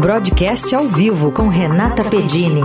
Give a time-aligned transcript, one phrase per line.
[0.00, 2.62] Broadcast ao vivo com Renata Pedini.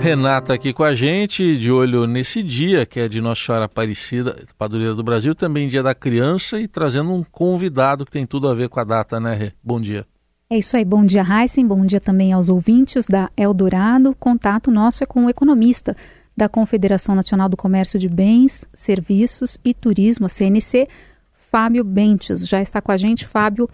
[0.00, 4.36] Renata aqui com a gente, de olho nesse dia, que é de Nossa Senhora Aparecida,
[4.58, 8.54] padroeira do Brasil, também dia da criança, e trazendo um convidado que tem tudo a
[8.54, 9.52] ver com a data, né, Rê?
[9.62, 10.04] Bom dia.
[10.50, 14.12] É isso aí, bom dia, Heisen, bom dia também aos ouvintes da Eldorado.
[14.18, 15.96] Contato nosso é com o economista
[16.36, 20.88] da Confederação Nacional do Comércio de Bens, Serviços e Turismo, CNC,
[21.32, 22.48] Fábio Bentes.
[22.48, 23.70] Já está com a gente, Fábio.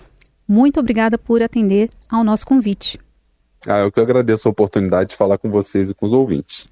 [0.51, 2.99] Muito obrigada por atender ao nosso convite.
[3.69, 6.69] Ah, eu que agradeço a oportunidade de falar com vocês e com os ouvintes.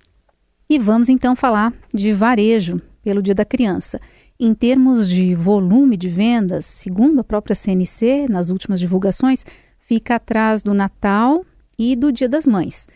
[0.69, 4.01] E vamos então falar de varejo pelo Dia da Criança.
[4.37, 9.47] Em termos de volume de vendas, segundo a própria CNC, nas últimas divulgações,
[9.87, 11.45] fica atrás do Natal
[11.79, 12.89] e do Dia das Mães.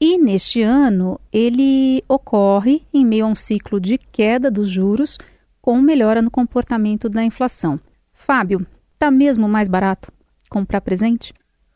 [0.00, 5.18] E neste ano, ele ocorre em meio a um ciclo de queda dos juros,
[5.60, 7.80] com melhora no comportamento da inflação.
[8.12, 10.12] Fábio, está mesmo mais barato
[10.48, 11.32] comprar presente?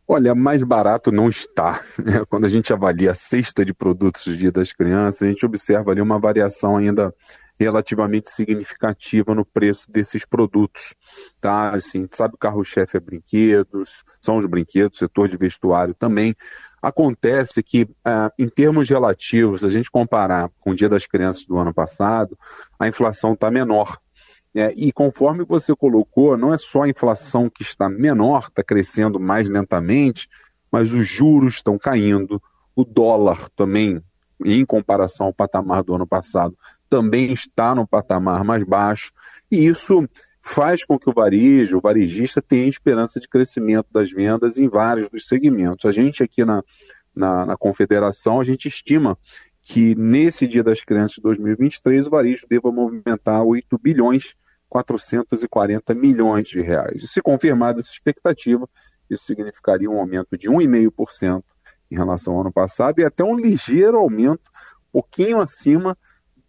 [0.06, 1.80] Olha, mais barato não está.
[1.98, 2.22] Né?
[2.28, 5.90] Quando a gente avalia a cesta de produtos do Dia das Crianças, a gente observa
[5.90, 7.14] ali uma variação ainda
[7.58, 10.94] relativamente significativa no preço desses produtos,
[11.40, 11.70] tá?
[11.70, 16.34] Assim, sabe o carro-chefe é brinquedos, são os brinquedos, setor de vestuário também.
[16.82, 21.56] Acontece que, uh, em termos relativos, a gente comparar com o Dia das Crianças do
[21.56, 22.36] ano passado,
[22.78, 23.96] a inflação está menor,
[24.54, 29.18] é, e conforme você colocou, não é só a inflação que está menor, está crescendo
[29.18, 30.28] mais lentamente,
[30.70, 32.40] mas os juros estão caindo,
[32.76, 34.02] o dólar também,
[34.44, 36.56] em comparação ao patamar do ano passado,
[36.88, 39.12] também está no patamar mais baixo,
[39.50, 40.06] e isso
[40.42, 45.08] faz com que o varejo, o varejista, tenha esperança de crescimento das vendas em vários
[45.08, 45.86] dos segmentos.
[45.86, 46.62] A gente aqui na,
[47.14, 49.16] na, na confederação, a gente estima
[49.64, 54.34] que nesse Dia das Crianças de 2023 o varejo deva movimentar 8 bilhões
[54.72, 57.02] 440 milhões de reais.
[57.02, 58.66] E se confirmada essa expectativa,
[59.10, 61.42] isso significaria um aumento de 1,5%
[61.90, 64.50] em relação ao ano passado e até um ligeiro aumento,
[64.88, 65.96] um pouquinho acima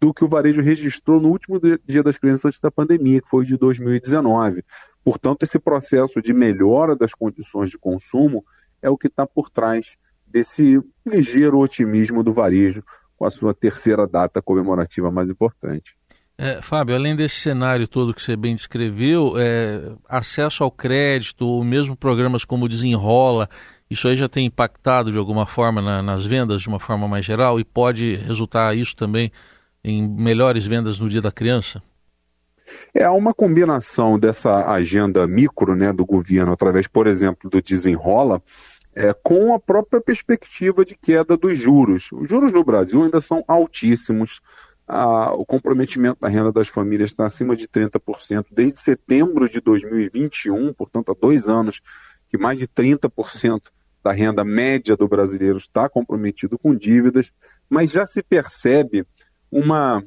[0.00, 3.44] do que o varejo registrou no último Dia das Crianças antes da pandemia, que foi
[3.44, 4.64] de 2019.
[5.04, 8.42] Portanto, esse processo de melhora das condições de consumo
[8.80, 12.82] é o que está por trás desse ligeiro otimismo do varejo
[13.16, 15.96] com a sua terceira data comemorativa mais importante.
[16.36, 21.62] É, Fábio, além desse cenário todo que você bem descreveu, é, acesso ao crédito, ou
[21.62, 23.48] mesmo programas como Desenrola,
[23.88, 27.24] isso aí já tem impactado de alguma forma na, nas vendas de uma forma mais
[27.24, 29.30] geral e pode resultar isso também
[29.84, 31.80] em melhores vendas no dia da criança?
[32.94, 38.42] É uma combinação dessa agenda micro né, do governo, através, por exemplo, do Desenrola,
[38.94, 42.10] é, com a própria perspectiva de queda dos juros.
[42.12, 44.40] Os juros no Brasil ainda são altíssimos.
[44.86, 50.72] Ah, o comprometimento da renda das famílias está acima de 30% desde setembro de 2021,
[50.74, 51.80] portanto, há dois anos,
[52.28, 53.62] que mais de 30%
[54.04, 57.32] da renda média do brasileiro está comprometido com dívidas,
[57.70, 59.06] mas já se percebe
[59.50, 60.02] uma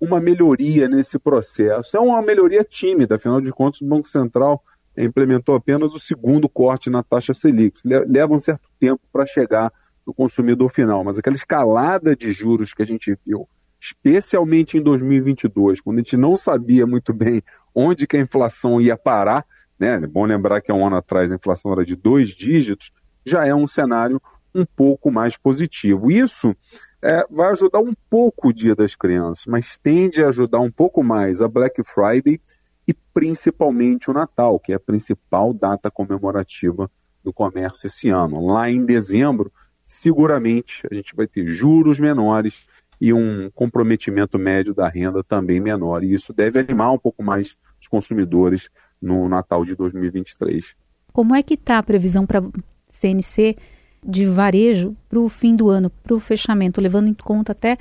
[0.00, 1.96] uma melhoria nesse processo.
[1.96, 4.62] É uma melhoria tímida, afinal de contas, o Banco Central
[4.96, 7.78] implementou apenas o segundo corte na taxa Selic.
[7.84, 9.72] Leva um certo tempo para chegar
[10.06, 13.48] no consumidor final, mas aquela escalada de juros que a gente viu,
[13.80, 17.42] especialmente em 2022, quando a gente não sabia muito bem
[17.74, 19.44] onde que a inflação ia parar,
[19.78, 20.00] né?
[20.02, 22.92] É bom lembrar que há um ano atrás a inflação era de dois dígitos,
[23.24, 24.20] já é um cenário
[24.54, 26.10] um pouco mais positivo.
[26.10, 26.54] Isso
[27.02, 31.02] é, vai ajudar um pouco o Dia das Crianças, mas tende a ajudar um pouco
[31.02, 32.40] mais a Black Friday
[32.86, 36.90] e principalmente o Natal, que é a principal data comemorativa
[37.22, 38.44] do comércio esse ano.
[38.44, 39.52] Lá em dezembro,
[39.82, 42.66] seguramente a gente vai ter juros menores
[43.00, 46.04] e um comprometimento médio da renda também menor.
[46.04, 48.68] E isso deve animar um pouco mais os consumidores
[49.00, 50.76] no Natal de 2023.
[51.12, 52.42] Como é que está a previsão para
[52.90, 53.56] CNC
[54.04, 57.78] de varejo para o fim do ano, para o fechamento, levando em conta até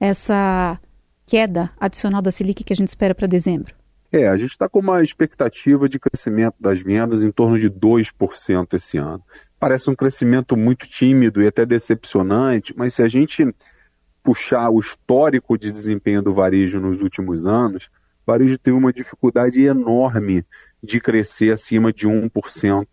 [0.00, 0.78] essa
[1.26, 3.74] queda adicional da Selic que a gente espera para dezembro?
[4.10, 8.72] É, a gente está com uma expectativa de crescimento das vendas em torno de 2%
[8.72, 9.22] esse ano.
[9.60, 13.54] Parece um crescimento muito tímido e até decepcionante, mas se a gente
[14.22, 17.90] puxar o histórico de desempenho do varejo nos últimos anos,
[18.26, 20.42] o varejo teve uma dificuldade enorme
[20.82, 22.86] de crescer acima de 1%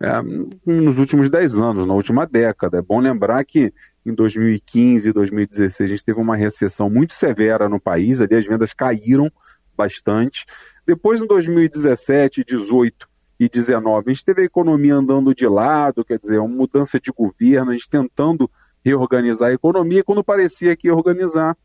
[0.00, 0.22] é,
[0.64, 2.78] nos últimos 10 anos, na última década.
[2.78, 3.72] É bom lembrar que
[4.06, 8.46] em 2015 e 2016 a gente teve uma recessão muito severa no país, ali as
[8.46, 9.30] vendas caíram
[9.76, 10.46] bastante.
[10.86, 13.08] Depois, em 2017, 18
[13.40, 17.12] e 19, a gente teve a economia andando de lado, quer dizer, uma mudança de
[17.12, 18.50] governo, a gente tentando
[18.84, 21.56] reorganizar a economia, quando parecia que ia organizar,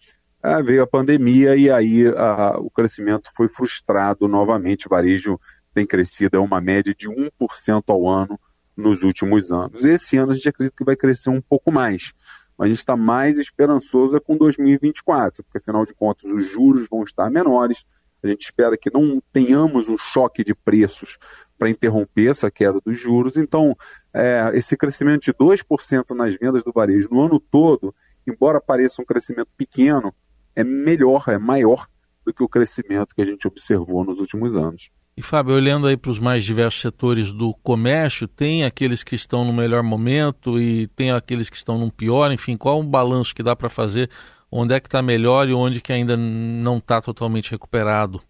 [0.66, 5.40] veio a pandemia e aí a, o crescimento foi frustrado novamente, o varejo
[5.74, 8.40] tem crescido, é uma média de 1% ao ano
[8.76, 9.86] nos últimos anos.
[9.86, 12.14] Esse ano a gente acredita que vai crescer um pouco mais.
[12.58, 16.88] Mas a gente está mais esperançoso é com 2024, porque afinal de contas os juros
[16.90, 17.86] vão estar menores.
[18.24, 21.18] A gente espera que não tenhamos um choque de preços
[21.58, 23.36] para interromper essa queda dos juros.
[23.36, 23.76] Então,
[24.14, 27.94] é, esse crescimento de 2% nas vendas do varejo no ano todo,
[28.26, 30.14] embora pareça um crescimento pequeno,
[30.56, 31.86] é melhor, é maior
[32.26, 34.90] do que o crescimento que a gente observou nos últimos anos.
[35.16, 39.46] E Fábio, olhando aí para os mais diversos setores do comércio, tem aqueles que estão
[39.46, 43.44] no melhor momento e tem aqueles que estão no pior, enfim, qual o balanço que
[43.44, 44.10] dá para fazer?
[44.52, 48.22] Onde é que está melhor e onde que ainda não está totalmente recuperado?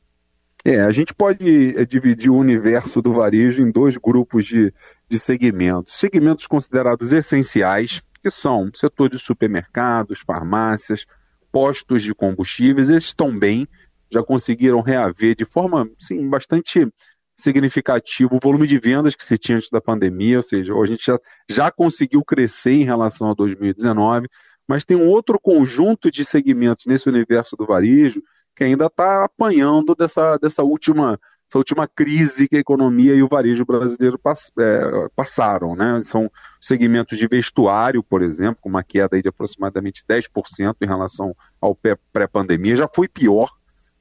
[0.65, 4.73] É, a gente pode é, dividir o universo do varejo em dois grupos de,
[5.09, 5.93] de segmentos.
[5.93, 11.05] Segmentos considerados essenciais, que são setor de supermercados, farmácias,
[11.51, 13.67] postos de combustíveis, esses estão bem,
[14.11, 16.87] já conseguiram reaver de forma sim, bastante
[17.35, 21.03] significativa o volume de vendas que se tinha antes da pandemia, ou seja, a gente
[21.05, 21.17] já,
[21.49, 24.27] já conseguiu crescer em relação a 2019,
[24.67, 28.21] mas tem um outro conjunto de segmentos nesse universo do varejo
[28.55, 31.19] que ainda está apanhando dessa, dessa última
[31.53, 35.75] essa última crise que a economia e o varejo brasileiro pass, é, passaram.
[35.75, 36.01] Né?
[36.03, 41.77] São segmentos de vestuário, por exemplo, com uma queda de aproximadamente 10% em relação ao
[42.11, 42.75] pré-pandemia.
[42.75, 43.51] Já foi pior.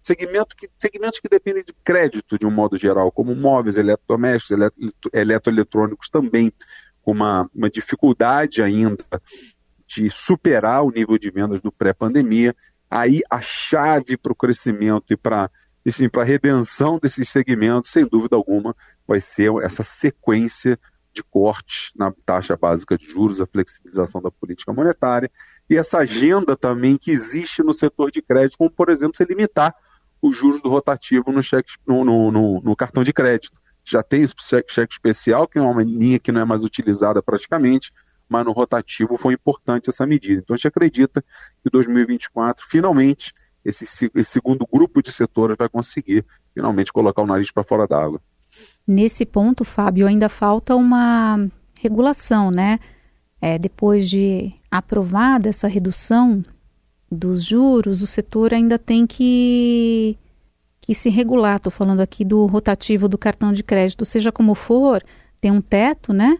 [0.02, 4.72] Segmento que, segmentos que dependem de crédito, de um modo geral, como móveis, eletrodomésticos,
[5.12, 6.52] eletroeletrônicos também,
[7.02, 9.04] com uma, uma dificuldade ainda
[9.86, 12.52] de superar o nível de vendas do pré-pandemia.
[12.90, 15.48] Aí a chave para o crescimento e para
[16.12, 18.72] para a redenção desses segmentos, sem dúvida alguma,
[19.04, 20.78] vai ser essa sequência
[21.12, 25.28] de corte na taxa básica de juros, a flexibilização da política monetária
[25.68, 29.74] e essa agenda também que existe no setor de crédito, como, por exemplo, se limitar
[30.22, 33.60] os juros do rotativo no, cheque, no, no, no, no cartão de crédito.
[33.84, 37.20] Já tem esse cheque, cheque especial, que é uma linha que não é mais utilizada
[37.20, 37.92] praticamente,
[38.28, 40.40] mas no rotativo foi importante essa medida.
[40.40, 41.20] Então a gente acredita
[41.62, 43.32] que 2024, finalmente,
[43.64, 43.84] esse,
[44.14, 48.20] esse segundo grupo de setores vai conseguir finalmente colocar o nariz para fora d'água.
[48.86, 51.48] Nesse ponto, Fábio, ainda falta uma
[51.80, 52.78] regulação, né?
[53.40, 56.44] É, depois de aprovada essa redução
[57.12, 60.16] dos juros, o setor ainda tem que,
[60.80, 61.56] que se regular.
[61.56, 65.02] Estou falando aqui do rotativo do cartão de crédito, seja como for,
[65.40, 66.38] tem um teto, né?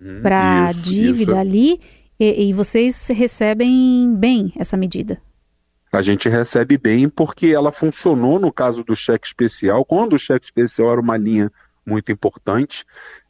[0.00, 1.36] Hum, Para dívida isso.
[1.36, 1.80] ali,
[2.20, 5.20] e, e vocês recebem bem essa medida
[5.90, 10.44] a gente recebe bem porque ela funcionou no caso do cheque especial, quando o cheque
[10.44, 11.50] especial era uma linha
[11.88, 12.84] muito importante.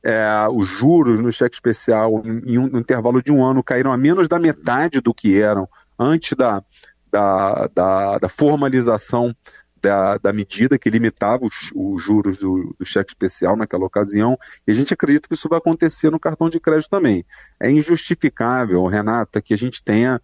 [0.05, 3.97] É, os juros no cheque especial, em, em, um intervalo de um ano, caíram a
[3.97, 5.69] menos da metade do que eram
[5.99, 6.63] antes da,
[7.11, 9.35] da, da, da formalização
[9.81, 14.37] da, da, medida que limitava os, os juros do, do, cheque especial naquela ocasião,
[14.67, 17.25] e a gente acredita que isso vai acontecer no cartão de crédito também.
[17.61, 20.21] É injustificável, Renata, que a gente tenha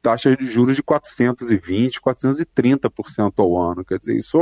[0.00, 3.84] taxas de juros de 420%, 430% ao ano.
[3.84, 4.38] Quer dizer, isso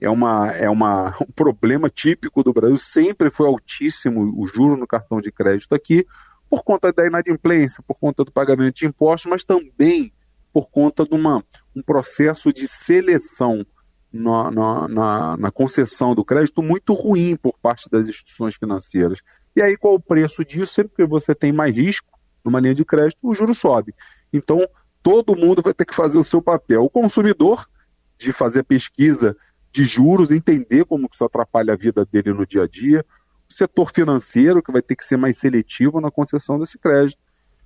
[0.00, 2.76] é, uma, é uma, um problema típico do Brasil.
[2.78, 6.06] Sempre foi altíssimo o juro no cartão de crédito aqui,
[6.54, 10.12] por conta da inadimplência, por conta do pagamento de impostos, mas também
[10.52, 11.42] por conta de uma,
[11.74, 13.66] um processo de seleção
[14.12, 19.20] na, na, na, na, concessão do crédito muito ruim por parte das instituições financeiras.
[19.56, 20.74] E aí, qual o preço disso?
[20.74, 22.06] Sempre que você tem mais risco
[22.44, 23.92] numa linha de crédito, o juro sobe.
[24.32, 24.64] Então,
[25.02, 26.84] todo mundo vai ter que fazer o seu papel.
[26.84, 27.68] O consumidor,
[28.16, 29.36] de fazer pesquisa
[29.72, 33.04] de juros, entender como isso atrapalha a vida dele no dia a dia.
[33.50, 37.18] O setor financeiro, que vai ter que ser mais seletivo na concessão desse crédito.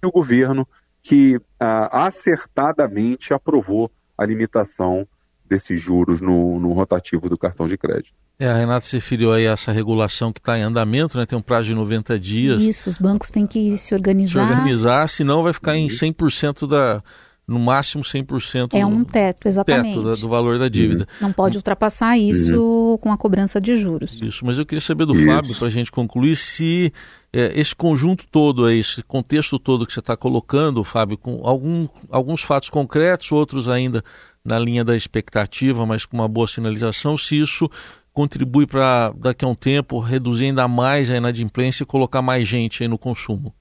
[0.02, 0.66] E o governo,
[1.02, 5.06] que ah, acertadamente aprovou a limitação
[5.48, 8.12] desses juros no, no rotativo do cartão de crédito.
[8.38, 11.26] É, a Renata se referiu aí a essa regulação que está em andamento, né?
[11.26, 12.62] Tem um prazo de 90 dias.
[12.62, 14.46] Isso, os bancos têm que se organizar.
[14.46, 17.02] Se organizar, senão vai ficar em 100% da,
[17.48, 18.74] no máximo 100%.
[18.74, 19.94] É um teto, exatamente.
[19.94, 21.08] Teto da, do valor da dívida.
[21.14, 21.28] Uhum.
[21.28, 22.98] Não pode ultrapassar isso uhum.
[22.98, 24.18] com a cobrança de juros.
[24.20, 25.24] Isso, mas eu queria saber do isso.
[25.24, 26.92] Fábio, para a gente concluir, se
[27.32, 32.42] é, esse conjunto todo esse contexto todo que você está colocando, Fábio, com algum, alguns
[32.42, 34.04] fatos concretos, outros ainda
[34.44, 37.70] na linha da expectativa, mas com uma boa sinalização, se isso
[38.12, 42.82] contribui para daqui a um tempo reduzir ainda mais a inadimplência e colocar mais gente
[42.82, 43.54] aí no consumo?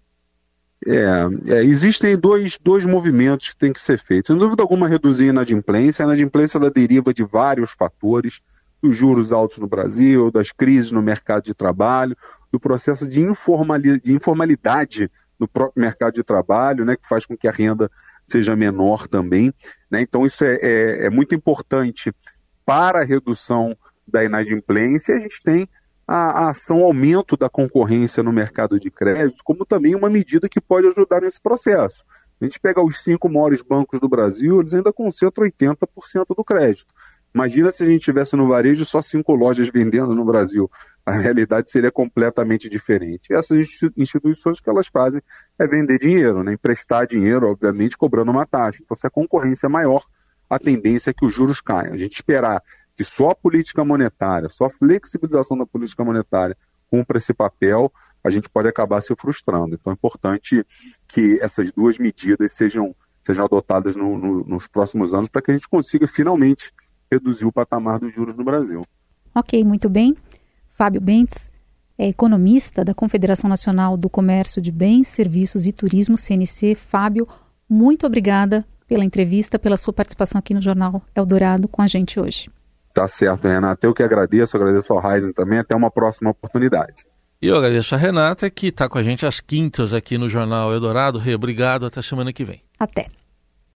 [0.85, 4.27] É, é, existem dois, dois movimentos que têm que ser feitos.
[4.27, 6.03] Sem dúvida alguma, reduzir a inadimplência.
[6.03, 8.41] A inadimplência ela deriva de vários fatores,
[8.81, 12.15] dos juros altos no Brasil, das crises no mercado de trabalho,
[12.51, 17.37] do processo de, informalidade, de informalidade no próprio mercado de trabalho, né, que faz com
[17.37, 17.89] que a renda
[18.25, 19.53] seja menor também.
[19.89, 20.01] Né?
[20.01, 22.13] Então, isso é, é, é muito importante
[22.65, 23.75] para a redução
[24.07, 25.67] da inadimplência, a gente tem
[26.07, 30.87] a, ação aumento da concorrência no mercado de crédito, como também uma medida que pode
[30.87, 32.05] ajudar nesse processo.
[32.39, 36.93] A gente pega os cinco maiores bancos do Brasil, eles ainda concentram 80% do crédito.
[37.35, 40.71] Imagina se a gente tivesse no varejo só cinco lojas vendendo no Brasil.
[41.05, 43.33] A realidade seria completamente diferente.
[43.33, 45.21] Essas instituições que elas fazem
[45.59, 46.53] é vender dinheiro, né?
[46.53, 48.79] emprestar dinheiro, obviamente, cobrando uma taxa.
[48.83, 50.03] Então, se a concorrência é maior,
[50.49, 51.93] a tendência é que os juros caiam.
[51.93, 52.63] A gente esperar
[52.97, 56.57] que só a política monetária, só a flexibilização da política monetária
[56.89, 57.91] cumpra esse papel,
[58.23, 59.75] a gente pode acabar se frustrando.
[59.75, 60.65] Então é importante
[61.07, 65.53] que essas duas medidas sejam, sejam adotadas no, no, nos próximos anos para que a
[65.53, 66.71] gente consiga finalmente
[67.11, 68.81] reduzir o patamar dos juros no Brasil.
[69.35, 70.15] Ok, muito bem.
[70.75, 71.49] Fábio Bentes
[71.97, 76.75] é economista da Confederação Nacional do Comércio de Bens, Serviços e Turismo, CNC.
[76.75, 77.27] Fábio,
[77.69, 82.49] muito obrigada pela entrevista, pela sua participação aqui no Jornal Eldorado com a gente hoje.
[82.97, 83.85] Tá certo, Renata.
[83.85, 85.59] Eu que agradeço, agradeço ao Ryzen também.
[85.59, 87.05] Até uma próxima oportunidade.
[87.39, 90.73] E eu agradeço a Renata, que está com a gente às quintas aqui no Jornal
[90.73, 91.19] Eldorado.
[91.19, 91.85] Rê, obrigado.
[91.85, 92.63] Até semana que vem.
[92.79, 93.05] Até.